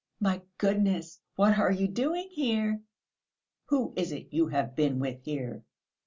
[0.19, 1.19] My goodness!
[1.35, 2.81] What are you doing here?"
[3.65, 5.63] "Who is it you have been with here?"